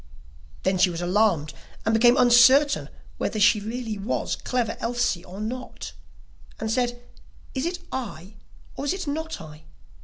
[0.63, 1.53] Then she was alarmed,
[1.85, 5.93] and became uncertain whether she really was Clever Elsie or not,
[6.59, 6.99] and said:
[7.53, 8.33] 'Is it I,
[8.75, 9.61] or is it not I?